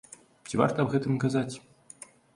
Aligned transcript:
Ці 0.49 0.59
варта 0.61 0.85
аб 0.85 0.89
гэтым 0.95 1.13
казаць? 1.27 1.55